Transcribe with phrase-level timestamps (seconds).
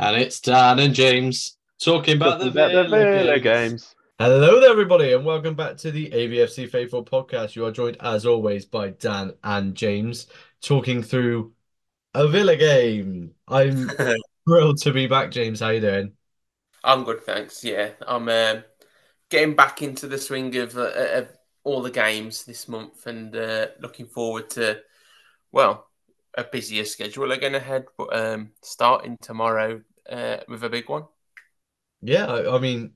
[0.00, 3.72] And it's Dan and James talking about the About the Villa Villa games.
[3.72, 3.94] games.
[4.20, 7.56] Hello there, everybody, and welcome back to the AVFC Faithful podcast.
[7.56, 10.28] You are joined, as always, by Dan and James,
[10.62, 11.52] talking through
[12.14, 13.32] a Villa game.
[13.48, 13.88] I'm
[14.48, 15.58] thrilled to be back, James.
[15.58, 16.12] How are you doing?
[16.84, 17.64] I'm good, thanks.
[17.64, 18.62] Yeah, I'm um
[19.30, 21.28] getting back into the swing of, uh, of
[21.64, 24.80] all the games this month, and uh, looking forward to
[25.50, 25.88] well
[26.36, 27.86] a busier schedule again ahead.
[27.96, 31.04] But um, starting tomorrow uh, with a big one.
[32.00, 32.94] Yeah, I, I mean,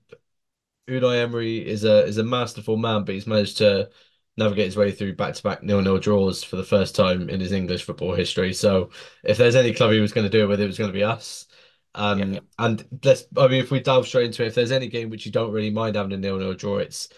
[0.88, 3.90] Unai Emery is a is a masterful man, but he's managed to
[4.38, 8.14] navigate his way through back-to-back nil-nil draws for the first time in his English football
[8.14, 8.52] history.
[8.54, 8.90] So,
[9.24, 10.94] if there's any club he was going to do it with, it was going to
[10.98, 11.46] be us.
[11.94, 12.40] Um, Yeah.
[12.58, 15.26] and let's, I mean, if we delve straight into it, if there's any game which
[15.26, 17.08] you don't really mind having a nil-nil draw, it's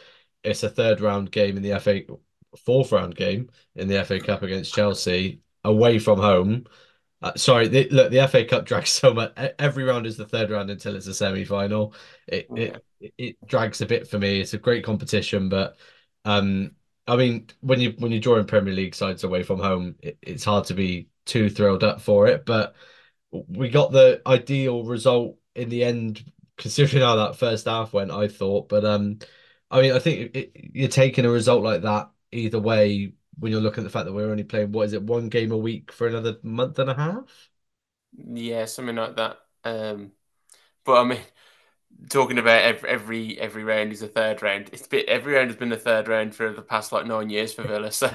[0.43, 2.03] it's a third round game in the FA,
[2.65, 6.67] fourth round game in the FA Cup against Chelsea away from home.
[7.25, 9.33] Uh, sorry, the, look, the FA Cup drags so much.
[9.59, 11.95] Every round is the third round until it's a semi-final.
[12.27, 12.77] It Yeah.
[13.01, 14.41] it it drags a bit for me.
[14.41, 15.79] It's a great competition, but
[16.27, 16.73] um,
[17.07, 20.45] I mean, when you when you're drawing Premier League sides away from home, it, it's
[20.45, 22.45] hard to be too thrilled up for it.
[22.45, 22.77] But
[23.31, 28.11] we got the ideal result in the end, considering how that first half went.
[28.11, 29.19] I thought, but um,
[29.71, 33.61] I mean, I think it, you're taking a result like that either way when you're
[33.61, 35.93] looking at the fact that we're only playing what is it one game a week
[35.93, 37.51] for another month and a half.
[38.17, 39.39] Yeah, something like that.
[39.65, 40.13] Um,
[40.85, 41.21] but I mean,
[42.11, 44.71] talking about every, every every round is a third round.
[44.73, 47.53] It's bit every round has been the third round for the past like nine years
[47.53, 47.91] for Villa.
[47.93, 48.11] So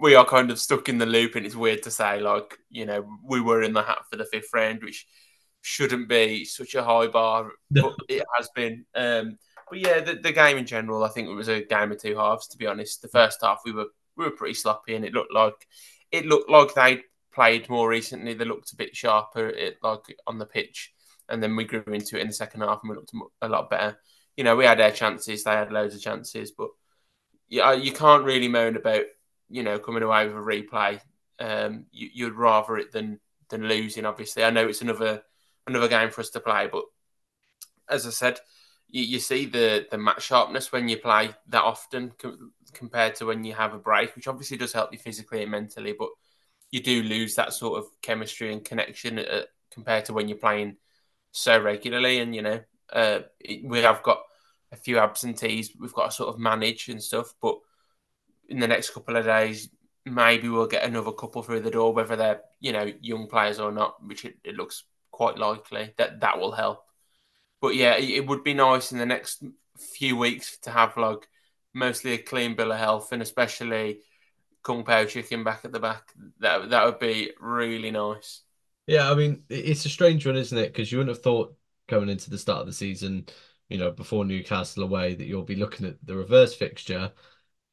[0.00, 2.86] we are kind of stuck in the loop, and it's weird to say like you
[2.86, 5.06] know we were in the hat for the fifth round, which
[5.62, 8.84] shouldn't be such a high bar, but it has been.
[8.94, 12.00] Um, but yeah, the, the game in general, I think it was a game of
[12.00, 12.48] two halves.
[12.48, 13.86] To be honest, the first half we were
[14.16, 15.66] we were pretty sloppy, and it looked like
[16.12, 18.34] it looked like they played more recently.
[18.34, 20.92] They looked a bit sharper, it like on the pitch,
[21.28, 23.70] and then we grew into it in the second half, and we looked a lot
[23.70, 23.98] better.
[24.36, 26.68] You know, we had our chances; they had loads of chances, but
[27.48, 29.04] yeah, you can't really moan about
[29.48, 31.00] you know coming away with a replay.
[31.38, 33.20] Um, you, you'd rather it than
[33.50, 34.06] than losing.
[34.06, 35.22] Obviously, I know it's another
[35.66, 36.84] another game for us to play, but
[37.88, 38.40] as I said,
[38.88, 42.12] you, you see the the match sharpness when you play that often
[42.76, 45.94] compared to when you have a break, which obviously does help you physically and mentally,
[45.98, 46.10] but
[46.70, 50.76] you do lose that sort of chemistry and connection uh, compared to when you're playing
[51.32, 52.20] so regularly.
[52.20, 52.60] And you know,
[52.92, 53.20] uh,
[53.64, 54.20] we have got
[54.72, 57.56] a few absentees we've got to sort of manage and stuff, but
[58.48, 59.68] in the next couple of days,
[60.04, 63.72] maybe we'll get another couple through the door, whether they're you know young players or
[63.72, 66.84] not, which it, it looks quite likely that that will help.
[67.60, 69.42] But yeah, it, it would be nice in the next
[69.78, 71.28] few weeks to have like
[71.76, 74.00] mostly a clean bill of health, and especially
[74.64, 76.02] Kung Pao chicken back at the back.
[76.40, 78.42] That that would be really nice.
[78.86, 80.72] Yeah, I mean, it's a strange one, isn't it?
[80.72, 81.54] Because you wouldn't have thought
[81.88, 83.26] coming into the start of the season,
[83.68, 87.12] you know, before Newcastle away, that you'll be looking at the reverse fixture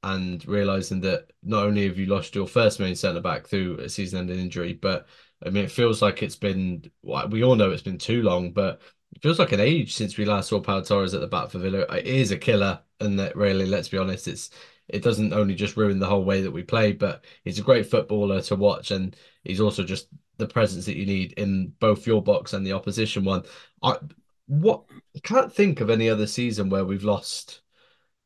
[0.01, 3.87] and realizing that not only have you lost your first main centre back through a
[3.87, 5.07] season-ending injury, but
[5.45, 8.81] I mean, it feels like it's been, we all know it's been too long, but
[9.21, 11.81] feels like an age since we last saw Pau Torres at the back for Villa.
[11.95, 14.49] It is a killer, and that really, let's be honest, it's
[14.89, 17.89] it doesn't only just ruin the whole way that we play, but he's a great
[17.89, 20.07] footballer to watch, and he's also just
[20.37, 23.43] the presence that you need in both your box and the opposition one.
[23.81, 23.97] I
[24.47, 24.83] what
[25.15, 27.61] I can't think of any other season where we've lost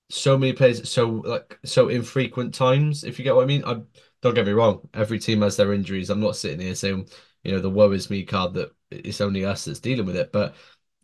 [0.09, 3.63] so many players so like so infrequent times, if you get what I mean.
[3.65, 3.81] I
[4.21, 6.09] don't get me wrong, every team has their injuries.
[6.09, 7.07] I'm not sitting here saying,
[7.43, 10.31] you know, the woe is me card that it's only us that's dealing with it,
[10.31, 10.55] but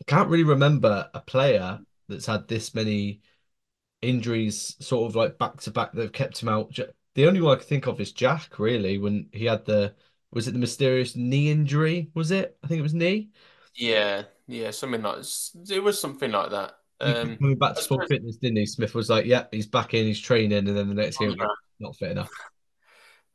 [0.04, 3.22] I can't really remember a player that's had this many
[4.02, 6.78] injuries sort of like back to back that have kept him out.
[7.16, 9.96] The only one I can think of is Jack, really, when he had the
[10.32, 12.10] was it the mysterious knee injury?
[12.16, 12.58] Was it?
[12.64, 13.30] I think it was knee.
[13.76, 15.24] Yeah, yeah, something like
[15.70, 16.74] it was something like that.
[17.00, 18.66] Um, coming back to full fitness, didn't he?
[18.66, 21.38] Smith was like, "Yeah, he's back in, he's training," and then the next game,
[21.80, 22.30] not fit enough.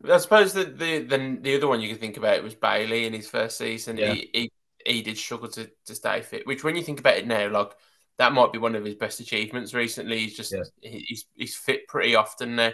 [0.04, 3.14] I suppose that the then the other one you could think about was Bailey in
[3.14, 3.96] his first season.
[3.96, 4.14] Yeah.
[4.14, 4.52] He, he
[4.88, 6.46] he did struggle to, to stay fit.
[6.46, 7.72] Which, when you think about it now, like
[8.18, 10.18] that might be one of his best achievements recently.
[10.20, 10.62] He's just Yeah.
[10.80, 12.72] he's he's fit pretty often now.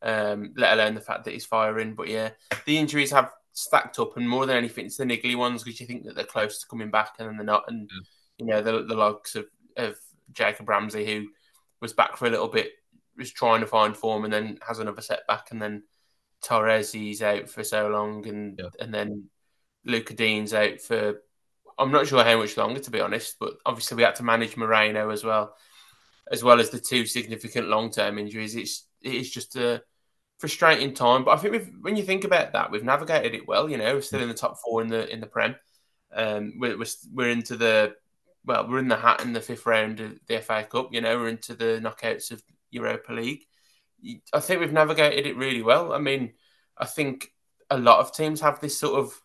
[0.00, 1.94] Um, let alone the fact that he's firing.
[1.94, 2.30] But yeah,
[2.66, 5.86] the injuries have stacked up, and more than anything, it's the niggly ones because you
[5.86, 7.64] think that they're close to coming back, and then they're not.
[7.68, 8.00] And Yeah.
[8.38, 9.46] you know the the likes of
[9.76, 9.96] of
[10.32, 11.28] Jacob Ramsey, who
[11.80, 12.72] was back for a little bit,
[13.16, 15.82] was trying to find form, and then has another setback, and then
[16.42, 18.70] Torres he's out for so long, and Yeah.
[18.80, 19.28] and then
[19.84, 21.20] Lucas Digne's out for
[21.78, 24.56] I'm not sure how much longer to be honest, but obviously we had to manage
[24.56, 25.54] Moreno as well,
[26.30, 28.56] as well as the two significant long term injuries.
[28.56, 29.82] It's it is just a
[30.38, 33.68] frustrating time, but I think when you think about that, we've navigated it well.
[33.68, 35.56] You know, we're still in the top four in the in the Prem.
[36.12, 37.94] Um, we're, we're we're into the
[38.44, 40.92] well, we're in the hat in the fifth round of the FA Cup.
[40.92, 43.44] You know, we're into the knockouts of Europa League.
[44.32, 45.92] I think we've navigated it really well.
[45.92, 46.34] I mean,
[46.76, 47.32] I think
[47.70, 49.20] a lot of teams have this sort of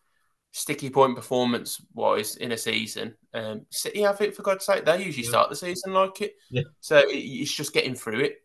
[0.53, 3.15] sticky point performance wise in a season.
[3.33, 4.85] Um, City have it for God's sake.
[4.85, 5.29] They usually yeah.
[5.29, 6.35] start the season like it.
[6.49, 6.61] Yeah.
[6.79, 8.37] So it, it's just getting through it,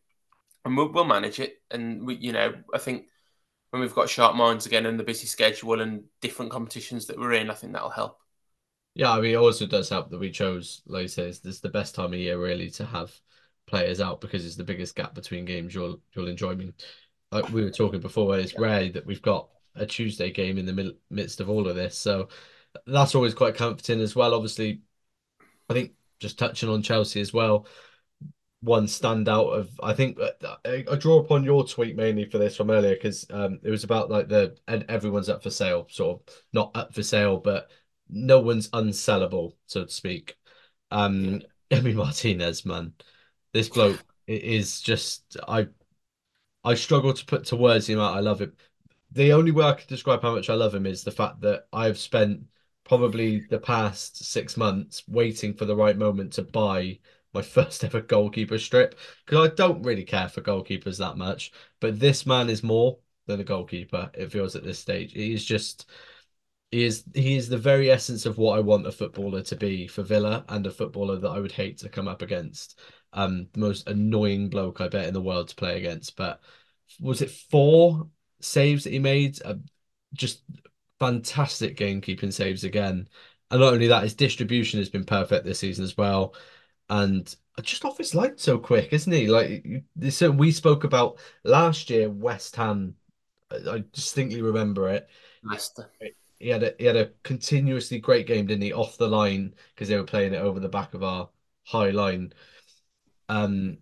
[0.64, 1.62] and we'll, we'll manage it.
[1.70, 3.06] And we, you know, I think
[3.70, 7.34] when we've got sharp minds again and the busy schedule and different competitions that we're
[7.34, 8.19] in, I think that'll help.
[8.94, 11.69] Yeah, I mean, it also does help that we chose, like you say, this the
[11.69, 13.12] best time of year really to have
[13.66, 16.52] players out because it's the biggest gap between games you'll you'll enjoy.
[16.52, 16.72] I mean,
[17.31, 20.96] like we were talking before, it's rare that we've got a Tuesday game in the
[21.10, 22.28] midst of all of this, so
[22.86, 24.34] that's always quite comforting as well.
[24.34, 24.82] Obviously,
[25.69, 27.66] I think just touching on Chelsea as well,
[28.60, 32.56] one standout of I think uh, I, I draw upon your tweet mainly for this
[32.56, 36.20] from earlier because um, it was about like the and everyone's up for sale, sort
[36.28, 37.70] of not up for sale, but
[38.08, 40.36] no one's unsellable, so to speak.
[40.90, 42.94] Um, Emi Martinez, man,
[43.52, 45.69] this bloke is just I
[46.64, 48.54] I struggle to put to words the amount I love him.
[49.12, 51.66] The only way I can describe how much I love him is the fact that
[51.72, 52.43] I've spent
[52.84, 56.99] probably the past six months waiting for the right moment to buy
[57.34, 61.99] my first ever goalkeeper strip because I don't really care for goalkeepers that much, but
[61.99, 64.10] this man is more than a goalkeeper.
[64.14, 65.12] It feels at this stage.
[65.12, 65.87] He is just
[66.70, 69.87] he is he is the very essence of what I want a footballer to be
[69.87, 72.78] for Villa and a footballer that I would hate to come up against.
[73.14, 76.16] Um, the most annoying bloke I bet in the world to play against.
[76.16, 76.40] But
[77.00, 78.08] was it four
[78.40, 79.40] saves that he made?
[79.44, 79.55] Uh,
[80.14, 80.43] just
[80.99, 83.08] fantastic game keeping saves again.
[83.50, 86.35] And not only that, his distribution has been perfect this season as well.
[86.90, 89.26] And just off his line so quick, isn't he?
[89.26, 92.94] Like so we spoke about last year, West Ham.
[93.50, 95.08] I distinctly remember it.
[95.43, 95.91] Leicester
[96.38, 98.73] he had a he had a continuously great game, didn't he?
[98.73, 101.29] Off the line because they were playing it over the back of our
[101.64, 102.32] high line.
[103.29, 103.79] Um,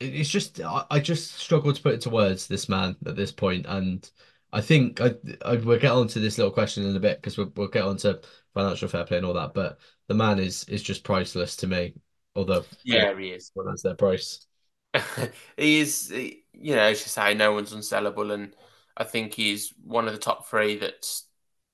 [0.00, 2.46] it's just I, I just struggle to put it to words.
[2.46, 4.08] This man at this point, and
[4.52, 5.14] I think I,
[5.44, 8.14] I we'll get onto this little question in a bit because we'll we'll get onto
[8.54, 9.54] financial fair play and all that.
[9.54, 11.94] But the man is is just priceless to me.
[12.36, 13.50] Although yeah, he is.
[13.54, 14.46] Well, that's their price.
[15.56, 18.54] he is, you know, as you say, no one's unsellable, and
[18.96, 21.26] I think he's one of the top three that's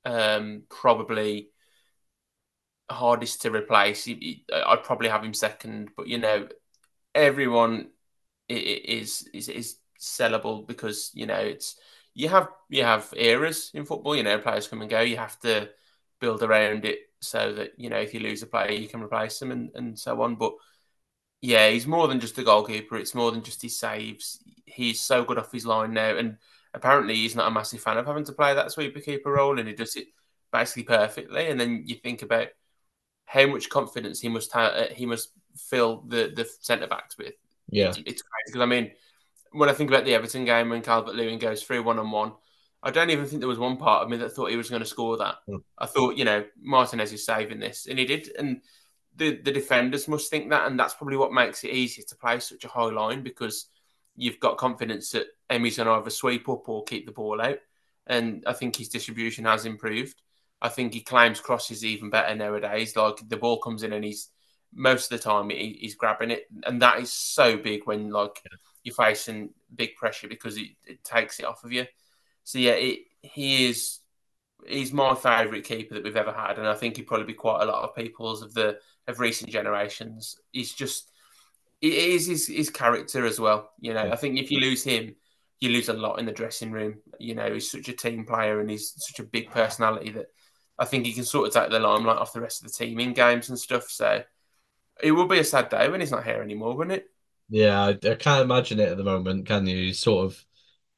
[0.05, 1.51] um, probably
[2.91, 4.09] hardest to replace.
[4.09, 6.49] I'd probably have him second, but you know,
[7.15, 7.89] everyone
[8.49, 11.77] is is is sellable because you know it's
[12.15, 14.17] you have you have eras in football.
[14.17, 15.01] You know, players come and go.
[15.01, 15.71] You have to
[16.21, 19.39] build around it so that you know if you lose a player, you can replace
[19.39, 20.37] them and and so on.
[20.37, 20.55] But
[21.41, 22.97] yeah, he's more than just a goalkeeper.
[22.97, 24.43] It's more than just his saves.
[24.65, 26.39] He's so good off his line now, and
[26.73, 29.69] apparently he's not a massive fan of having to play that sweeper keeper role, and
[29.69, 30.07] he does it
[30.53, 31.49] basically perfectly.
[31.49, 32.49] And then you think about
[33.27, 37.35] how much confidence he must have, he must fill the the centre backs with.
[37.75, 38.93] Yeah, it's, it's crazy because I mean,
[39.53, 42.33] when I think about the Everton game when Calvert Lewin goes through one on one.
[42.87, 44.83] I don't even think there was one part of me that thought he was going
[44.83, 45.37] to score that.
[45.49, 45.63] Mm.
[45.79, 48.31] I thought, you know, Martinez is saving this, and he did.
[48.39, 48.61] And
[49.17, 52.39] the the defenders must think that, and that's probably what makes it easier to play
[52.41, 53.69] such a high line because
[54.17, 57.59] you've got confidence that Emi's going to either sweep up or keep the ball out.
[58.07, 60.21] And I think his distribution has improved.
[60.61, 62.97] I think he claims crosses even better nowadays.
[62.97, 64.31] Like the ball comes in and he's
[64.75, 68.43] most of the time he, he's grabbing it, and that is so big when like
[68.83, 71.87] you're facing big pressure because it, it takes it off of you.
[72.45, 74.01] So yeah, it, he is
[74.67, 77.63] he's my favourite keeper that we've ever had, and I think he'd probably be quite
[77.63, 80.39] a lot of people's of the of recent generations.
[80.53, 81.11] He's just
[81.81, 83.71] it is his, his character as well.
[83.81, 84.13] You know, yeah.
[84.13, 85.15] I think if you lose him,
[85.61, 86.97] you lose a lot in the dressing room.
[87.19, 90.27] You know, he's such a team player and he's such a big personality that
[90.79, 92.99] I think he can sort of take the limelight off the rest of the team
[93.01, 93.91] in games and stuff.
[93.91, 94.23] So
[95.03, 97.11] it will be a sad day when he's not here anymore, wouldn't it?
[97.49, 99.93] Yeah, I, I can't imagine it at the moment, can you?
[99.93, 100.47] sort of,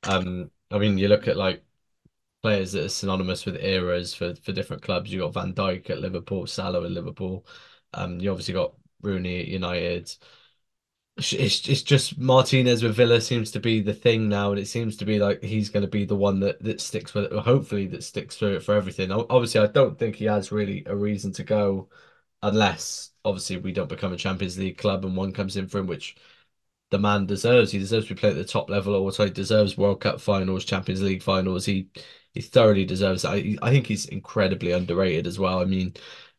[0.05, 1.65] um, I mean, you look at like
[2.43, 5.13] players that are synonymous with eras for for different clubs.
[5.13, 7.47] You got Van Dijk at Liverpool, Salah at Liverpool.
[7.95, 10.15] Um, you obviously got Rooney at United
[11.19, 14.97] it's it's just Martinez with Villa seems to be the thing now, and it seems
[14.99, 17.33] to be like he's going to be the one that that sticks with it.
[17.33, 19.11] Hopefully, that sticks through it for everything.
[19.11, 21.89] Obviously, I don't think he has really a reason to go,
[22.47, 25.87] unless obviously we don't become a Champions League club and one comes in for him,
[25.87, 26.17] which
[26.91, 27.73] the man deserves.
[27.73, 30.21] He deserves to be playing at the top level, or what he deserves World Cup
[30.21, 31.65] finals, Champions League finals.
[31.67, 31.89] He
[32.35, 33.33] he thoroughly deserves that.
[33.33, 35.61] I, I think he's incredibly underrated as well.
[35.61, 35.95] I mean,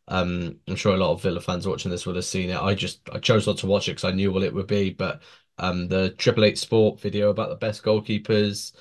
[0.07, 2.61] um, I'm sure a lot of Villa fans watching this will have seen it.
[2.61, 4.91] I just I chose not to watch it because I knew what it would be.
[4.91, 5.21] But
[5.57, 8.73] um, the Triple Eight Sport video about the best goalkeepers,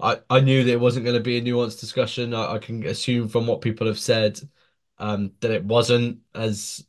[0.00, 2.34] I, I knew that it wasn't going to be a nuanced discussion.
[2.34, 4.40] I, I, can assume from what people have said
[4.98, 6.86] Um, that it wasn't as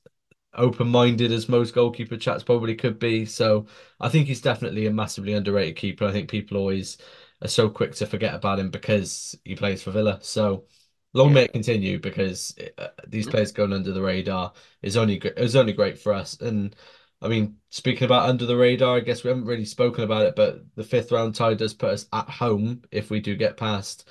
[0.54, 3.26] open-minded as most goalkeeper chats probably could be.
[3.26, 3.68] So
[4.00, 6.06] I think he's definitely a massively underrated keeper.
[6.06, 6.98] I think people always
[7.42, 10.20] are so quick to forget about him because he plays for Villa.
[10.22, 10.66] So
[11.14, 11.34] long yeah.
[11.34, 15.74] may it continue because uh, these players going under the radar is only is only
[15.74, 16.40] great for us.
[16.42, 16.76] And
[17.22, 20.36] I mean, speaking about under the radar, I guess we haven't really spoken about it,
[20.36, 24.08] but the fifth round tie does put us at home if we do get past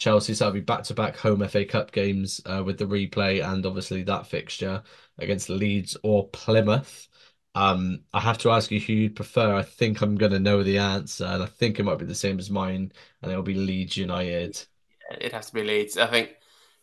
[0.00, 0.34] Chelsea.
[0.34, 3.66] So that'll be back to back home FA Cup games uh, with the replay and
[3.66, 4.82] obviously that fixture
[5.18, 7.08] against Leeds or Plymouth.
[7.54, 9.54] Um, I have to ask you who you'd prefer.
[9.56, 12.14] I think I'm going to know the answer, and I think it might be the
[12.14, 12.92] same as mine,
[13.22, 14.64] and it'll be Leeds United.
[15.10, 15.96] Yeah, It has to be Leeds.
[15.98, 16.36] I think,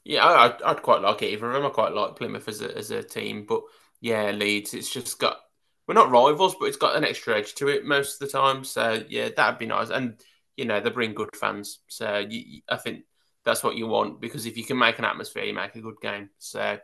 [0.03, 1.65] yeah, I'd, I'd quite like it either of them.
[1.65, 3.63] I quite like Plymouth as a, as a team, but
[4.01, 5.39] yeah, Leeds, it's just got,
[5.87, 8.63] we're not rivals, but it's got an extra edge to it most of the time.
[8.63, 9.89] So yeah, that'd be nice.
[9.89, 10.21] And,
[10.57, 11.79] you know, they bring good fans.
[11.87, 13.05] So you, I think
[13.45, 16.01] that's what you want because if you can make an atmosphere, you make a good
[16.01, 16.29] game.
[16.39, 16.79] So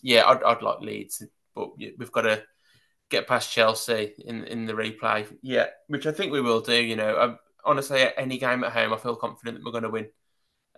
[0.00, 1.22] yeah, I'd, I'd like Leeds,
[1.54, 2.42] but we've got to
[3.10, 5.26] get past Chelsea in in the replay.
[5.42, 6.80] Yeah, which I think we will do.
[6.80, 7.34] You know, I,
[7.68, 10.08] honestly, any game at home, I feel confident that we're going to win.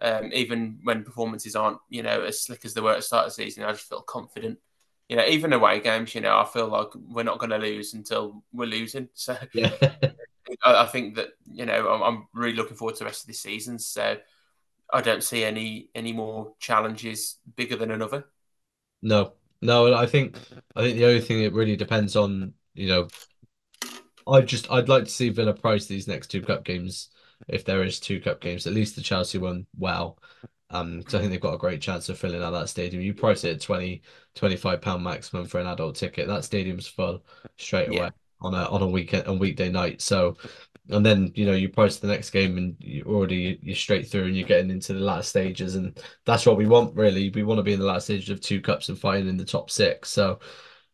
[0.02, 3.26] Um, even when performances aren't, you know, as slick as they were at the start
[3.26, 4.58] of the season, I just feel confident.
[5.10, 7.92] You know, even away games, you know, I feel like we're not going to lose
[7.94, 9.08] until we're losing.
[9.12, 9.72] So, yeah.
[10.64, 13.26] I, I, think that you know, I'm, I'm really looking forward to the rest of
[13.28, 13.78] this season.
[13.78, 14.16] So,
[14.92, 18.24] I don't see any any more challenges bigger than another.
[19.02, 19.94] No, no.
[19.94, 20.36] I think
[20.76, 23.08] I think the only thing it really depends on, you know,
[24.26, 27.10] I just I'd like to see Villa price these next two cup games
[27.48, 30.18] if there is two cup games, at least the Chelsea one well.
[30.72, 33.02] Um, because I think they've got a great chance of filling out that stadium.
[33.02, 34.02] You price it at 20,
[34.36, 36.28] 25 pound maximum for an adult ticket.
[36.28, 37.24] That stadium's full
[37.56, 38.10] straight away yeah.
[38.40, 40.00] On a on a weekend on weekday night.
[40.02, 40.36] So
[40.90, 44.24] and then you know you price the next game and you already you're straight through
[44.24, 45.76] and you're getting into the last stages.
[45.76, 47.30] And that's what we want really.
[47.30, 49.44] We want to be in the last stages of two cups and fighting in the
[49.44, 50.10] top six.
[50.10, 50.40] So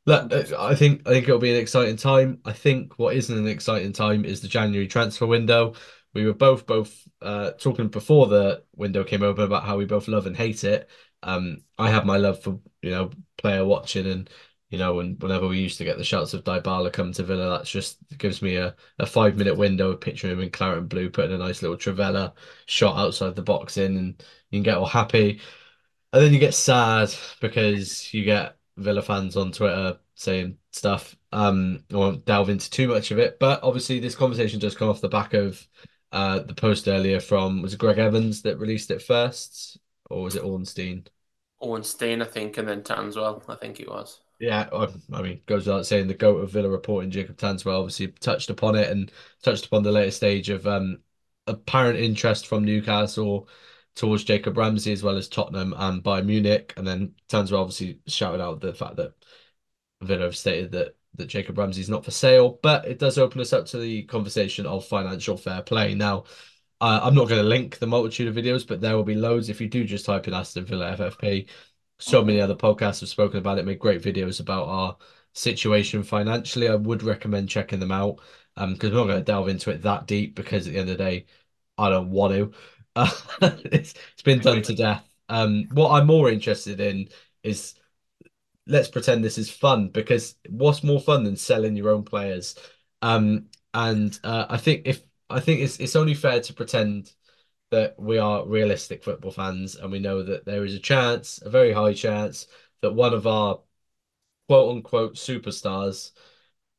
[0.07, 2.41] look, I think I think it'll be an exciting time.
[2.45, 5.75] I think what isn't an exciting time is the January transfer window.
[6.15, 10.09] We were both both uh, talking before the window came open about how we both
[10.09, 10.89] love and hate it.
[11.23, 14.31] Um I have my love for you know player watching and
[14.71, 17.51] you know, and whenever we used to get the shouts of Dybala come to Villa,
[17.59, 20.89] that's just gives me a, a five minute window of picturing him in claret and
[20.89, 22.33] blue, putting a nice little trivela
[22.67, 25.41] shot outside the box in, and you can get all happy.
[26.13, 31.17] And then you get sad because you get Villa fans on Twitter saying stuff.
[31.33, 34.89] Um, I won't delve into too much of it, but obviously this conversation does come
[34.89, 35.67] off the back of
[36.13, 39.79] uh the post earlier from was it Gregg Evans that released it first,
[40.11, 41.07] or was it Ornstein?
[41.61, 44.21] Ornstein, I think, and then Tanswell, I think it was.
[44.39, 44.69] Yeah,
[45.13, 48.77] I, mean, goes without saying the goat of Villa reporting, Jacob Tanswell, obviously touched upon
[48.77, 49.11] it and
[49.43, 50.99] touched upon the later stage of um,
[51.47, 53.49] apparent interest from Newcastle
[53.95, 56.75] towards Jacob Ramsey as well as Tottenham and Bayern Munich.
[56.77, 59.15] And then Tanswell obviously shouted out the fact that
[60.03, 63.41] Villa have stated that that Jacob Ramsey is not for sale, but it does open
[63.41, 65.95] us up to the conversation of financial fair play.
[65.95, 66.25] Now,
[66.81, 69.49] uh, I'm not going to link the multitude of videos, but there will be loads.
[69.49, 71.49] If you do just type in Aston Villa FFP,
[71.99, 74.97] so many other podcasts have spoken about it, made great videos about our
[75.33, 76.69] situation financially.
[76.69, 78.21] I would recommend checking them out
[78.57, 80.91] um because we're not going to delve into it that deep because at the end
[80.91, 81.27] of the day,
[81.79, 82.53] I don't want to.
[82.95, 83.11] Uh,
[83.67, 85.07] it's, it's been done to death.
[85.29, 87.09] Um, what I'm more interested in
[87.43, 87.75] is
[88.67, 92.57] let's pretend this is fun because what's more fun than selling your own players?
[93.03, 97.13] Um, and uh, I think if I think it's it's only fair to pretend
[97.71, 101.51] that we are realistic football fans and we know that there is a chance, a
[101.51, 102.47] very high chance,
[102.81, 103.61] that one of our
[104.49, 106.13] quote unquote superstars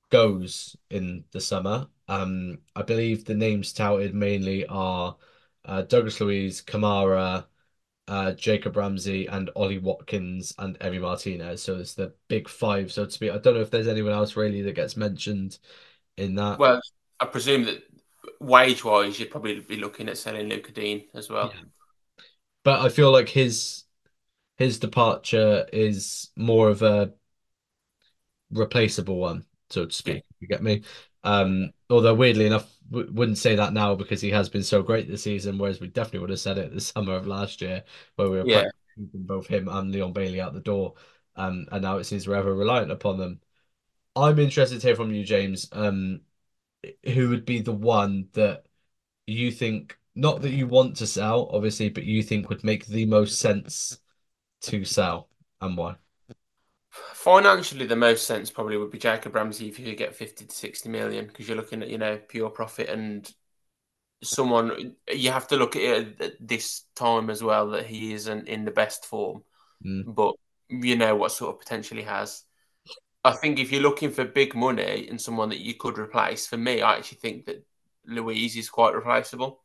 [0.09, 1.87] goes in the summer.
[2.07, 5.17] Um, I believe the names touted mainly are
[5.65, 7.45] uh, Douglas Luiz, Kamara,
[8.07, 11.61] uh, Jacob Ramsey, and Ollie Watkins and Emi Martinez.
[11.61, 13.31] So it's the big five, so to speak.
[13.31, 15.59] I don't know if there's anyone else really that gets mentioned
[16.15, 16.57] in that.
[16.57, 16.81] Well,
[17.19, 17.83] I presume that
[18.39, 21.51] wage wise, you'd probably be looking at selling Lucas Digne as well.
[21.53, 21.61] Yeah.
[22.63, 23.83] But I feel like his
[24.57, 27.13] his departure is more of a
[28.51, 30.15] replaceable one, so to speak.
[30.15, 30.35] Yeah.
[30.39, 30.83] You get me?
[31.23, 35.07] Um, although weirdly enough, w- wouldn't say that now because he has been so great
[35.07, 35.57] this season.
[35.57, 37.83] Whereas we definitely would have said it the summer of last year,
[38.15, 38.63] where we were yeah.
[38.97, 40.95] both him and Leon Bailey out the door.
[41.35, 43.39] Um, and now it seems we're ever reliant upon them.
[44.15, 45.69] I'm interested to hear from you, James.
[45.71, 46.21] Um,
[47.05, 48.65] who would be the one that
[49.25, 53.05] you think not that you want to sell, obviously, but you think would make the
[53.05, 53.99] most sense
[54.61, 55.29] to sell
[55.61, 55.95] and why?
[56.89, 60.55] Financially, the most sense probably would be Jacob Ramsey if you could get 50 to
[60.55, 63.31] 60 million because you're looking at, you know, pure profit and
[64.23, 68.47] someone you have to look at it at this time as well that he isn't
[68.47, 69.43] in the best form.
[69.85, 70.15] Mm.
[70.15, 70.35] But
[70.69, 72.43] you know what sort of potential he has.
[73.23, 76.57] I think if you're looking for big money and someone that you could replace, for
[76.57, 77.65] me, I actually think that
[78.05, 79.61] Luiz is quite replaceable.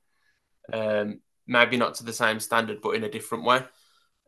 [0.72, 3.62] Um, maybe not to the same standard, but in a different way.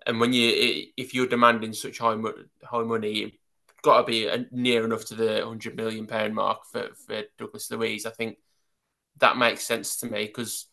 [0.07, 2.17] And when you, if you're demanding such high
[2.63, 3.39] high money, you've
[3.83, 8.07] got to be near enough to the hundred million pound mark for for Douglas Luiz.
[8.07, 8.37] I think
[9.19, 10.67] that makes sense to me because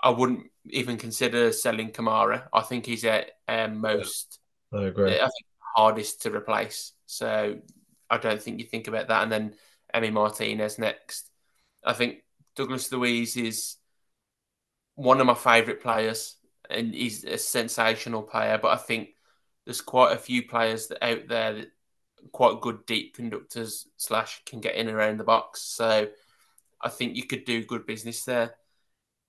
[0.00, 2.44] I wouldn't even consider selling Kamara.
[2.52, 4.38] I think he's at um, most.
[4.72, 5.14] I agree.
[5.14, 6.92] I think hardest to replace.
[7.06, 7.56] So
[8.14, 9.22] I don't think you think about that.
[9.22, 9.54] And then
[9.94, 11.30] Emi Martinez next.
[11.84, 12.22] I think
[12.56, 13.76] Douglas Luiz is
[14.94, 16.36] one of my favourite players,
[16.70, 18.58] and he's a sensational player.
[18.60, 19.10] But I think
[19.64, 21.68] there's quite a few players that out there that
[22.32, 25.60] quite good deep conductors slash can get in around the box.
[25.60, 26.08] So
[26.80, 28.54] I think you could do good business there.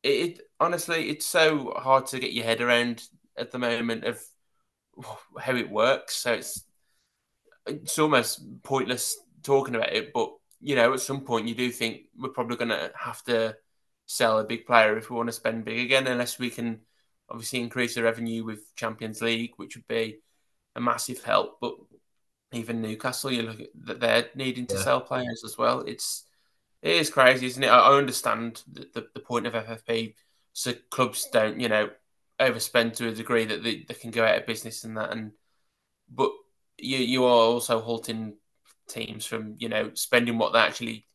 [0.03, 3.03] It, it honestly, it's so hard to get your head around
[3.37, 4.21] at the moment of
[5.39, 6.15] how it works.
[6.15, 6.63] So it's
[7.65, 10.13] it's almost pointless talking about it.
[10.13, 10.31] But
[10.61, 13.55] you know, at some point, you do think we're probably going to have to
[14.05, 16.81] sell a big player if we want to spend big again, unless we can
[17.29, 20.19] obviously increase the revenue with Champions League, which would be
[20.75, 21.57] a massive help.
[21.59, 21.75] But
[22.51, 24.81] even Newcastle, you look at that they're needing to yeah.
[24.81, 25.81] sell players as well.
[25.81, 26.23] It's
[26.81, 27.67] it is crazy, isn't it?
[27.67, 30.13] I, understand the, the, the, point of FFP,
[30.53, 31.89] so clubs don't you know
[32.39, 35.31] overspend to a degree that they, they can go out of business and that, and
[36.09, 36.31] but
[36.77, 38.35] you you are also halting
[38.87, 41.07] teams from you know spending what they actually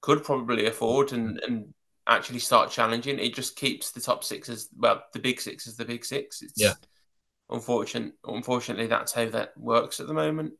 [0.00, 1.74] could probably afford and and
[2.06, 3.18] actually start challenging.
[3.18, 6.42] It just keeps the top six as well, the big six as the big six.
[6.42, 6.74] It's yeah.
[7.48, 10.52] Unfortunate, unfortunately, that's how that works at the moment.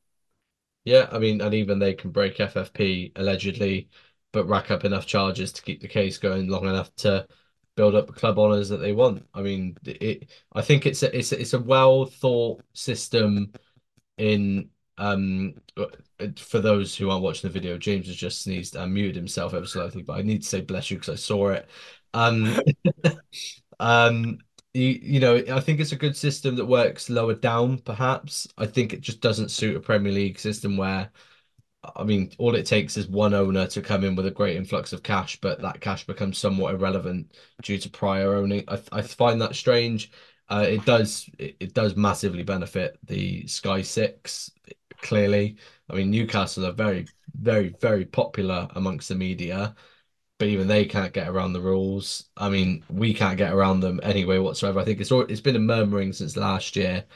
[0.85, 3.91] Yeah, I mean, and even they can break FFP allegedly,
[4.33, 7.29] but rack up enough charges to keep the case going long enough to
[7.77, 9.27] build up the club honors that they want.
[9.35, 10.31] I mean, it.
[10.53, 13.53] I think it's a it's a, it's a well thought system.
[14.21, 15.55] In um,
[16.37, 19.67] for those who aren't watching the video, James has just sneezed and muted himself ever
[19.67, 21.69] slightly, but I need to say bless you because I saw it.
[22.13, 22.59] Um,
[23.81, 24.39] um,
[24.75, 28.47] you, you know, I think it's a good system that works lower down, perhaps.
[28.59, 31.11] I think it just doesn't suit a Premier League system where
[31.97, 34.93] I mean, all it takes is one owner to come in with a great influx
[34.93, 38.65] of cash, but that cash becomes somewhat irrelevant due to prior owning.
[38.69, 40.11] I, I find that strange.
[40.51, 44.51] Uh, it does it, it does massively benefit the Sky Six.
[44.99, 45.57] Clearly,
[45.89, 49.75] I mean Newcastle are very very very popular amongst the media,
[50.39, 52.29] but even they can't get around the rules.
[52.37, 54.81] I mean, we can't get around them anyway whatsoever.
[54.81, 57.07] I think it's it's been a murmuring since last year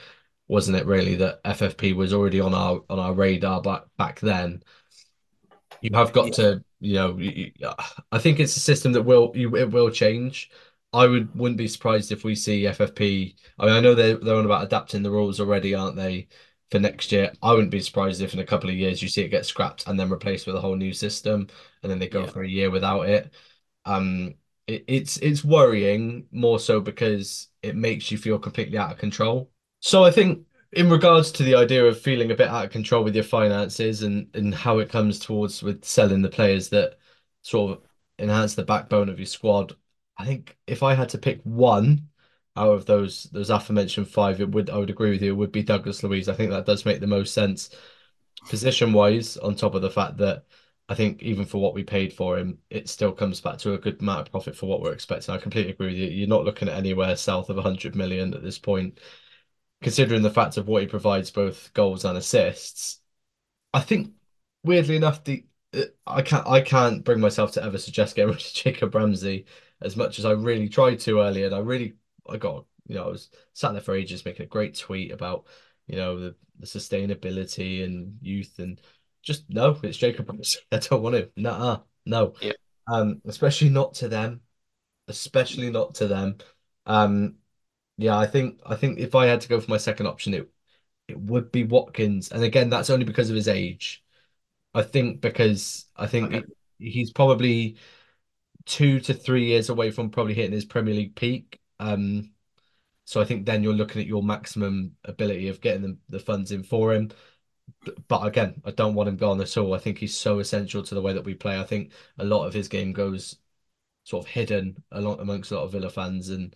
[0.49, 4.63] wasn't it really that FFP was already on our on our radar back back then.
[5.81, 6.33] You have got yeah.
[6.33, 7.75] to, you know,
[8.11, 10.51] I think it's a system that will you, it will change.
[10.95, 13.37] I would wouldn't be surprised if we see FFP.
[13.59, 16.29] I mean, I know they're they're on about adapting the rules already, aren't they?
[16.71, 19.23] For next year, I wouldn't be surprised if in a couple of years you see
[19.23, 21.49] it get scrapped and then replaced with a whole new system,
[21.83, 22.31] and then they go yeah.
[22.31, 23.33] for a year without it.
[23.85, 24.35] Um,
[24.67, 29.51] it, it's it's worrying more so because it makes you feel completely out of control
[29.81, 33.05] so I think in regards to the idea of feeling a bit out of control
[33.05, 36.99] with your finances and and how it comes towards with selling the players that
[37.43, 37.85] sort of
[38.19, 39.77] enhance the backbone of your squad,
[40.17, 42.09] I think if I had to pick one
[42.57, 45.53] out of those those aforementioned five, it would I would agree with you, it would
[45.53, 46.29] be Douglas Luiz.
[46.29, 47.71] I think that does make the most sense
[48.49, 50.45] position wise, on top of the fact that
[50.89, 53.79] I think even for what we paid for him, it still comes back to a
[53.79, 55.35] good amount of profit for what we're expecting.
[55.35, 56.09] I completely agree with you.
[56.09, 59.01] You're not looking at anywhere south of 100 million at this point
[59.83, 63.01] considering the fact of what he provides both goals and assists.
[63.73, 64.13] I think
[64.63, 68.41] weirdly enough, the uh, I can't I can't bring myself to ever suggest getting rid
[68.41, 69.47] of Jacob Ramsey
[69.83, 71.47] as much as I really tried to earlier.
[71.47, 71.95] And I really
[72.29, 75.47] I got you know I was sat there for ages making a great tweet about
[75.87, 78.81] you know the, the sustainability and youth and
[79.23, 80.31] just no, it's Jacob.
[80.73, 81.31] I don't want him.
[81.37, 82.35] Nah, no.
[82.41, 82.53] Yeah.
[82.87, 84.43] Um, especially not to them,
[85.09, 86.37] especially not to them.
[86.87, 87.37] Um,
[87.97, 90.51] yeah, I think I think if I had to go for my second option, it
[91.09, 94.05] it would be Watkins, and again, that's only because of his age.
[94.75, 96.45] I think because I think okay.
[96.79, 97.77] he's probably
[98.67, 101.61] two to three years away from probably hitting his Premier League peak.
[101.81, 102.33] Um,
[103.05, 106.53] so I think then you're looking at your maximum ability of getting the, the funds
[106.53, 107.11] in for him.
[108.09, 109.75] But, again, I don't want him gone at all.
[109.75, 111.59] I think he's so essential to the way that we play.
[111.59, 113.37] I think a lot of his game goes
[114.05, 116.55] sort of hidden along amongst a lot of Villa fans, and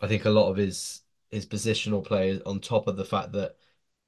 [0.00, 3.56] I think a lot of his his positional play on top of the fact that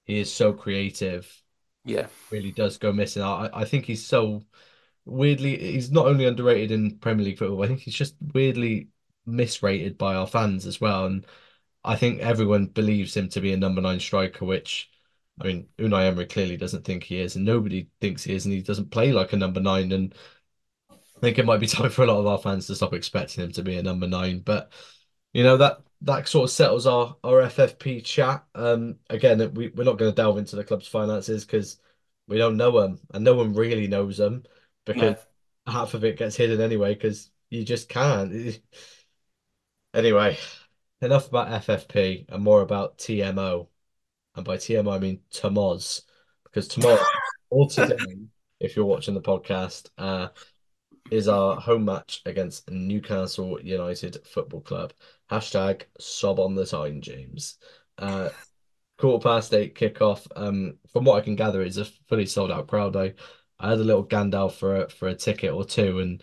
[0.05, 1.43] he is so creative.
[1.85, 3.23] Yeah, really does go missing.
[3.23, 4.45] I I think he's so
[5.07, 7.63] weirdly he's not only underrated in Premier League football.
[7.63, 8.89] I think he's just weirdly
[9.27, 11.07] misrated by our fans as well.
[11.07, 11.27] And
[11.85, 14.91] I think everyone believes him to be a number nine striker, which
[15.41, 18.55] I mean, Unai Emery clearly doesn't think he is, and nobody thinks he is, and
[18.55, 19.93] he doesn't play like a number nine.
[19.93, 20.15] And
[20.91, 23.45] I think it might be time for a lot of our fans to stop expecting
[23.45, 24.41] him to be a number nine.
[24.41, 24.73] But
[25.33, 28.45] you know that that sort of settles our our FFP chat.
[28.55, 31.79] Um, again, we we're not going to delve into the club's finances because
[32.29, 34.45] we don't know them, and no one really knows them
[34.85, 35.17] because
[35.67, 35.73] no.
[35.73, 38.59] half of it gets hidden anyway because you just can't.
[39.95, 40.37] Anyway,
[41.01, 43.69] enough about FFP and more about TMO.
[44.35, 46.03] And by TMO, I mean Tomoz,
[46.43, 47.01] because tomorrow
[47.51, 47.97] or today,
[48.59, 50.29] if you're watching the podcast, uh,
[51.11, 54.93] is our home match against Newcastle United Football Club.
[55.31, 57.59] Hashtag sob on the time, James.
[57.99, 58.31] Uh,
[58.99, 60.27] quarter past eight kickoff.
[60.35, 62.97] Um, from what I can gather, it's a fully sold out crowd.
[62.97, 63.15] I,
[63.59, 66.23] I had a little Gandalf for a, for a ticket or two, and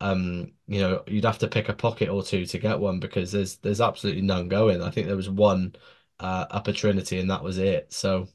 [0.00, 3.32] um, you know, you'd have to pick a pocket or two to get one because
[3.32, 4.82] there's there's absolutely none going.
[4.82, 5.74] I think there was one
[6.20, 7.92] uh, Upper Trinity, and that was it.
[7.92, 8.28] So,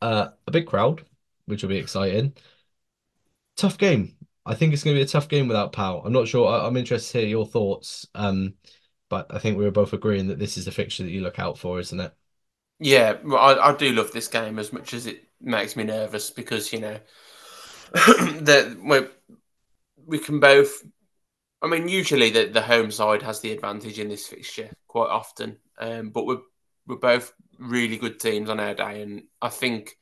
[0.00, 1.04] uh, a big crowd,
[1.46, 2.34] which will be exciting.
[3.56, 4.16] Tough game.
[4.46, 6.02] I think it's going to be a tough game without Pau.
[6.04, 6.48] I'm not sure.
[6.48, 8.06] I, am interested to hear your thoughts.
[8.14, 8.54] Um,
[9.08, 11.38] but I think we were both agreeing that this is the fixture that you look
[11.38, 12.12] out for, isn't it?
[12.80, 16.72] Yeah, I, I do love this game as much as it makes me nervous because
[16.72, 16.98] you know
[17.92, 19.00] that we
[20.06, 20.82] we can both.
[21.62, 25.56] I mean, usually the, the home side has the advantage in this fixture quite often,
[25.78, 26.42] um, but we're
[26.86, 29.96] we're both really good teams on our day, and I think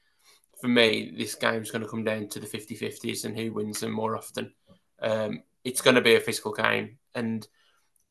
[0.60, 3.90] for me this game's going to come down to the 50-50s and who wins them
[3.90, 4.52] more often.
[5.00, 7.46] Um, it's going to be a physical game, and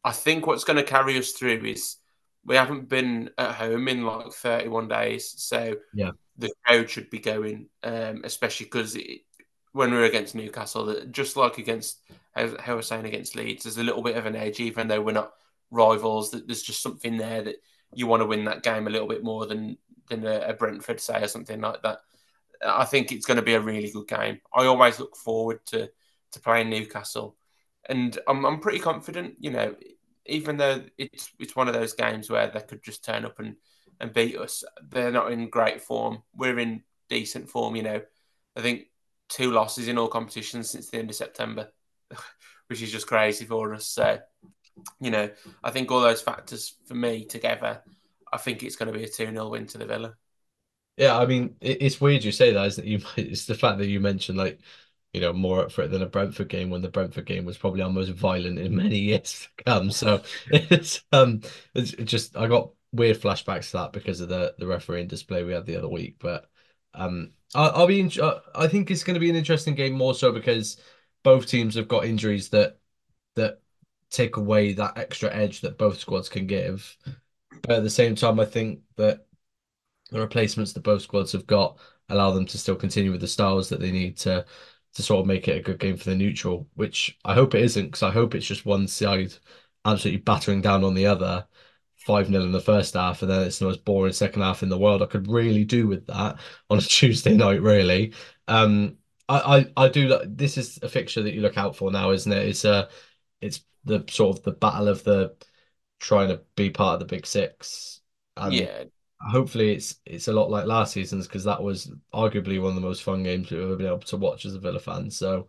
[0.03, 1.97] I think what's going to carry us through is
[2.45, 7.19] we haven't been at home in like 31 days, so yeah, the crowd should be
[7.19, 8.97] going, um, especially because
[9.73, 11.99] when we are against Newcastle, that just like against
[12.35, 14.87] how, how I was saying against Leeds, there's a little bit of an edge, even
[14.87, 15.33] though we're not
[15.69, 16.31] rivals.
[16.31, 17.55] That there's just something there that
[17.93, 19.77] you want to win that game a little bit more than
[20.09, 21.99] than a, a Brentford say or something like that.
[22.65, 24.39] I think it's going to be a really good game.
[24.53, 25.89] I always look forward to
[26.31, 27.35] to playing Newcastle,
[27.87, 29.35] and I'm I'm pretty confident.
[29.39, 29.75] You know,
[30.25, 33.55] even though it's it's one of those games where they could just turn up and
[33.99, 36.23] and beat us, they're not in great form.
[36.35, 37.75] We're in decent form.
[37.75, 38.01] You know,
[38.55, 38.87] I think
[39.31, 41.69] two losses in all competitions since the end of September,
[42.67, 43.87] which is just crazy for us.
[43.87, 44.19] So,
[44.99, 45.29] you know,
[45.63, 47.81] I think all those factors for me together,
[48.31, 50.15] I think it's going to be a 2 0 win to the Villa.
[50.97, 52.89] Yeah, I mean, it's weird you say that, isn't it?
[52.89, 54.59] You, it's the fact that you mentioned, like,
[55.13, 57.57] you know, more up for it than a Brentford game when the Brentford game was
[57.57, 59.91] probably our most violent in many years to come.
[59.91, 61.41] So it's um,
[61.73, 65.53] it's just I got weird flashbacks to that because of the the refereeing display we
[65.53, 66.17] had the other week.
[66.19, 66.50] But
[66.93, 68.19] um, I, will be.
[68.55, 70.77] I think it's going to be an interesting game more so because
[71.23, 72.79] both teams have got injuries that
[73.35, 73.61] that
[74.09, 76.97] take away that extra edge that both squads can give.
[77.61, 79.25] But at the same time, I think that
[80.11, 81.77] the replacements that both squads have got
[82.09, 84.45] allow them to still continue with the styles that they need to
[84.93, 86.67] to sort of make it a good game for the neutral.
[86.75, 89.33] Which I hope it isn't, because I hope it's just one side
[89.85, 91.45] absolutely battering down on the other
[92.05, 94.69] 5 0 in the first half, and then it's the most boring second half in
[94.69, 95.01] the world.
[95.01, 98.13] I could really do with that on a Tuesday night, really.
[98.47, 98.97] Um,
[99.29, 100.19] I, I, I do.
[100.25, 102.47] This is a fixture that you look out for now, isn't it?
[102.47, 102.89] It's a, uh,
[103.39, 105.35] it's the sort of the battle of the
[105.99, 108.01] trying to be part of the big six.
[108.35, 108.83] And yeah.
[109.29, 112.81] Hopefully, it's it's a lot like last season's because that was arguably one of the
[112.81, 115.11] most fun games we've ever been able to watch as a Villa fan.
[115.11, 115.47] So,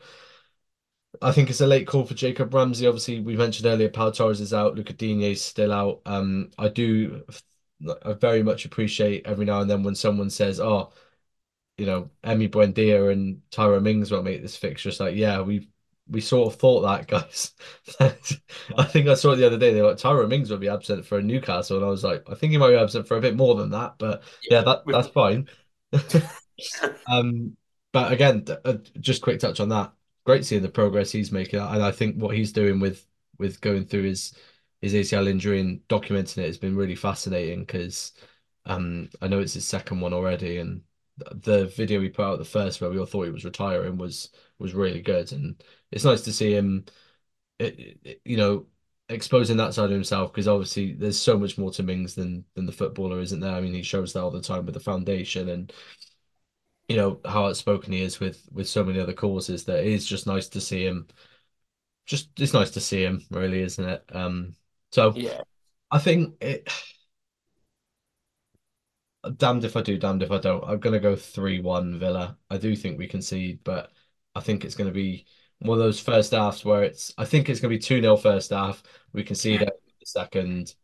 [1.21, 2.87] I think it's a late call for Jacob Ramsey.
[2.87, 6.01] Obviously, we mentioned earlier, Pau Torres is out, Lucas Digne is still out.
[6.07, 7.23] Um, I do,
[8.05, 10.93] I very much appreciate every now and then when someone says, "Oh,
[11.79, 15.69] you know, Emi Buendia and Tyra Mings won't make this fixture." It's like, yeah, we
[16.09, 17.53] we sort of thought that, guys.
[18.79, 19.73] I think I saw it the other day.
[19.75, 22.25] They were like, Tyra Mings will be absent for a Newcastle, and I was like,
[22.31, 24.63] I think he might be absent for a bit more than that, but yeah, yeah
[24.63, 25.49] that that's fine.
[27.09, 27.57] um,
[27.93, 29.93] but again, uh, just quick touch on that
[30.25, 33.07] great seeing the progress he's making, and I think what he's doing with
[33.39, 34.35] with going through his
[34.81, 38.13] his ACL injury and documenting it has been really fascinating because
[38.67, 40.83] um, I know it's his second one already, and
[41.19, 44.31] the video we put out the first where we all thought he was retiring was
[44.59, 46.85] was really good, and it's nice to see him,
[47.59, 48.67] it, it, you know,
[49.09, 52.67] exposing that side of himself because obviously there's so much more to Mings than than
[52.67, 53.53] the footballer, isn't there?
[53.55, 55.73] I mean, he shows that all the time with the foundation and
[56.89, 60.07] you know how outspoken he is with with so many other causes that it is
[60.07, 61.07] just nice to see him
[62.07, 64.05] just it's nice to see him really isn't it?
[64.13, 64.55] Um
[64.91, 65.41] so yeah.
[65.91, 66.69] I think it
[69.37, 70.65] damned if i do damned if i don't.
[70.65, 72.37] I'm gonna go 3-1 villa.
[72.51, 73.93] I do think we concede but
[74.35, 75.27] i think it's gonna be
[75.61, 78.83] one of those first halves where it's i think it's gonna be 2-0 first half.
[79.13, 80.75] We concede it the second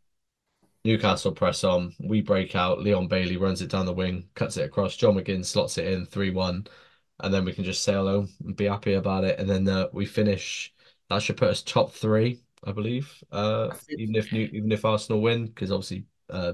[0.85, 1.93] Newcastle press on.
[1.99, 2.79] We break out.
[2.79, 4.95] Leon Bailey runs it down the wing, cuts it across.
[4.95, 6.67] John McGinn slots it in 3 1.
[7.21, 9.39] And then we can just sail home and be happy about it.
[9.39, 10.73] And then uh, we finish.
[11.09, 13.11] That should put us top three, I believe.
[13.31, 16.53] Uh, even if New, even if Arsenal win, because obviously uh,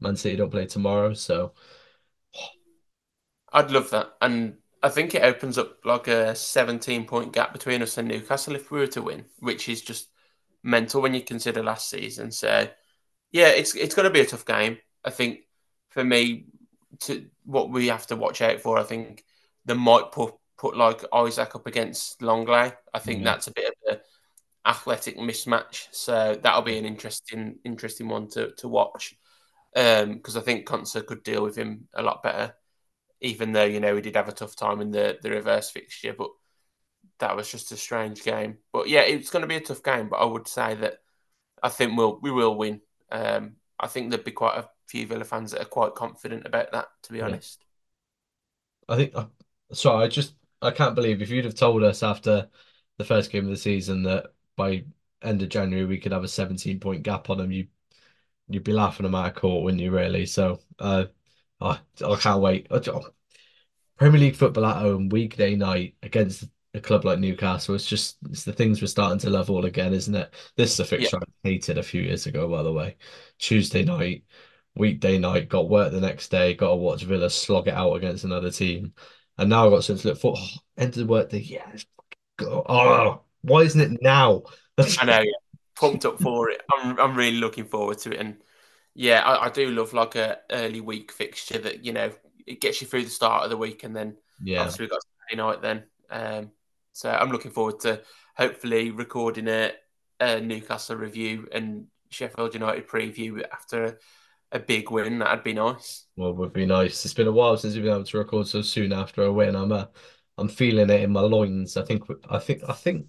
[0.00, 1.12] Man City don't play tomorrow.
[1.14, 1.52] So
[3.52, 4.14] I'd love that.
[4.22, 8.54] And I think it opens up like a 17 point gap between us and Newcastle
[8.54, 10.08] if we were to win, which is just
[10.62, 12.30] mental when you consider last season.
[12.30, 12.68] So
[13.32, 14.78] yeah, it's it's going to be a tough game.
[15.04, 15.40] I think
[15.90, 16.46] for me,
[17.00, 19.24] to what we have to watch out for, I think
[19.64, 22.76] they might put put like Isak up against Lenglet.
[22.94, 23.24] I think mm.
[23.24, 24.00] that's a bit of an
[24.64, 25.88] athletic mismatch.
[25.90, 29.16] So that'll be an interesting interesting one to to watch
[29.74, 32.54] because um, I think Konsa could deal with him a lot better.
[33.20, 36.14] Even though you know he did have a tough time in the the reverse fixture,
[36.16, 36.30] but
[37.18, 38.58] that was just a strange game.
[38.72, 40.08] But yeah, it's going to be a tough game.
[40.08, 40.98] But I would say that
[41.62, 42.80] I think we'll we will win.
[43.12, 46.72] Um, I think there'd be quite a few Villa fans that are quite confident about
[46.72, 46.86] that.
[47.04, 47.26] To be yeah.
[47.26, 47.64] honest,
[48.88, 49.12] I think.
[49.14, 49.26] Uh,
[49.72, 52.48] sorry, I just I can't believe if you'd have told us after
[52.98, 54.84] the first game of the season that by
[55.22, 57.68] end of January we could have a 17 point gap on them, you
[58.48, 59.90] you'd be laughing them out of court, wouldn't you?
[59.90, 60.26] Really?
[60.26, 61.06] So, uh,
[61.60, 62.68] I I can't wait.
[63.96, 67.74] Premier League football at home, weekday night against a club like Newcastle.
[67.74, 70.32] It's just it's the things we're starting to love all again, isn't it?
[70.56, 71.26] This is a fixture yeah.
[71.44, 72.96] I hated a few years ago, by the way.
[73.38, 74.24] Tuesday night,
[74.74, 78.24] weekday night, got work the next day, got to watch Villa slog it out against
[78.24, 78.94] another team.
[79.38, 80.34] And now I've got something to look for.
[80.36, 81.38] Oh, end of the work day.
[81.38, 81.70] Yeah.
[82.40, 84.42] Oh, why isn't it now?
[84.78, 85.30] I know, yeah.
[85.76, 86.62] Pumped up for it.
[86.72, 88.20] I'm I'm really looking forward to it.
[88.20, 88.36] And
[88.94, 92.12] yeah, I, I do love like a early week fixture that, you know,
[92.46, 94.60] it gets you through the start of the week and then yeah.
[94.60, 95.84] obviously we've got Saturday night then.
[96.10, 96.50] Um,
[96.92, 98.02] so I'm looking forward to
[98.36, 99.72] hopefully recording a,
[100.20, 103.96] a Newcastle review and Sheffield United preview after a,
[104.52, 105.18] a, big win.
[105.18, 106.06] That'd be nice.
[106.16, 107.04] Well, would be nice.
[107.04, 109.56] It's been a while since we've been able to record so soon after a win.
[109.56, 109.86] I'm uh,
[110.38, 111.76] I'm feeling it in my loins.
[111.76, 113.06] I think I think I think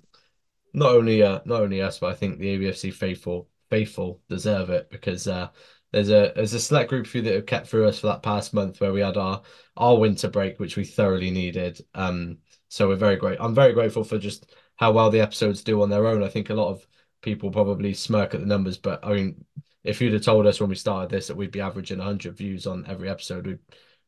[0.73, 4.89] not only uh, not only us, but I think the AVFC faithful faithful deserve it
[4.89, 5.49] because uh,
[5.91, 8.23] there's a there's a select group of you that have kept through us for that
[8.23, 9.41] past month where we had our
[9.77, 11.79] our winter break, which we thoroughly needed.
[11.93, 12.39] Um,
[12.73, 13.37] so we're very great.
[13.39, 16.23] I'm very grateful for just how well the episodes do on their own.
[16.23, 16.87] I think a lot of
[17.21, 19.45] people probably smirk at the numbers, but I mean,
[19.83, 22.65] if you'd have told us when we started this that we'd be averaging 100 views
[22.65, 23.59] on every episode, we'd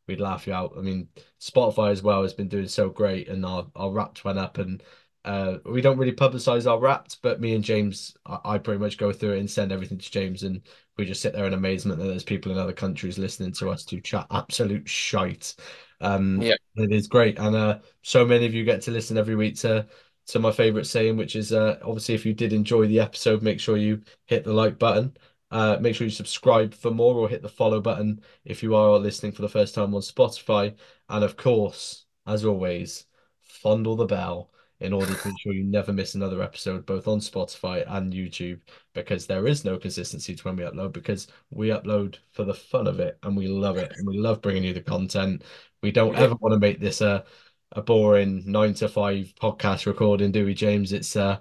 [0.07, 0.73] we'd laugh you out.
[0.75, 4.39] I mean, Spotify as well has been doing so great, and our our Wrapped went
[4.39, 4.81] up, and
[5.25, 8.97] uh, we don't really publicize our Wrapped, but me and James, I, I, pretty much
[8.97, 10.61] go through it and send everything to James, and
[10.97, 13.85] we just sit there in amazement that there's people in other countries listening to us
[13.85, 15.53] to chat absolute shite.
[16.01, 19.35] Um, yeah, it is great, and uh, so many of you get to listen every
[19.35, 19.87] week to
[20.27, 23.59] to my favorite saying, which is uh, obviously if you did enjoy the episode, make
[23.59, 25.15] sure you hit the like button.
[25.51, 28.97] Uh, make sure you subscribe for more or hit the follow button if you are
[28.97, 30.75] listening for the first time on Spotify.
[31.09, 33.05] And of course, as always,
[33.41, 37.85] fondle the bell in order to ensure you never miss another episode, both on Spotify
[37.87, 38.59] and YouTube,
[38.93, 42.87] because there is no consistency to when we upload, because we upload for the fun
[42.87, 45.43] of it and we love it and we love bringing you the content.
[45.81, 47.23] We don't ever want to make this a
[47.71, 50.93] a boring nine to five podcast recording, do we, James?
[50.93, 51.39] It's uh,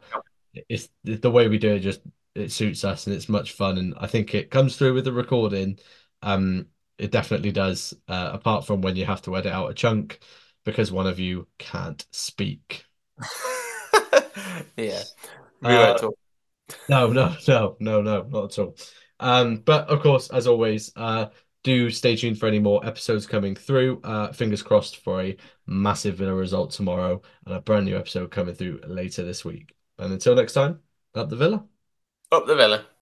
[0.69, 1.81] it's the way we do it.
[1.81, 2.01] Just
[2.35, 5.13] it suits us and it's much fun, and I think it comes through with the
[5.13, 5.79] recording.
[6.23, 6.67] Um,
[6.99, 7.95] it definitely does.
[8.09, 10.21] Uh, apart from when you have to edit out a chunk
[10.65, 12.85] because one of you can't speak.
[14.77, 15.03] yeah.
[15.63, 15.97] Uh,
[16.89, 18.77] no, no, no, no, no, not at all.
[19.21, 21.27] Um, but of course, as always, uh,
[21.63, 24.01] do stay tuned for any more episodes coming through.
[24.05, 28.55] Uh, fingers crossed for a massive Villa result tomorrow and a brand new episode coming
[28.55, 29.75] through later this week.
[29.99, 30.81] And until next time,
[31.15, 31.65] up the Villa.
[32.31, 32.87] Up the Villa.